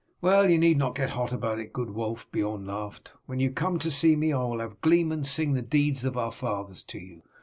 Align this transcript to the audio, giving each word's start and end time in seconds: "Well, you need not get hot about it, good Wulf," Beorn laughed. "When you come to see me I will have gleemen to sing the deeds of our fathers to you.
"Well, 0.19 0.49
you 0.49 0.57
need 0.57 0.79
not 0.79 0.95
get 0.95 1.11
hot 1.11 1.31
about 1.31 1.59
it, 1.59 1.73
good 1.73 1.91
Wulf," 1.91 2.25
Beorn 2.31 2.65
laughed. 2.65 3.11
"When 3.27 3.39
you 3.39 3.51
come 3.51 3.77
to 3.77 3.91
see 3.91 4.15
me 4.15 4.33
I 4.33 4.43
will 4.45 4.57
have 4.57 4.81
gleemen 4.81 5.21
to 5.21 5.29
sing 5.29 5.53
the 5.53 5.61
deeds 5.61 6.03
of 6.05 6.17
our 6.17 6.31
fathers 6.31 6.81
to 6.85 6.97
you. 6.97 7.21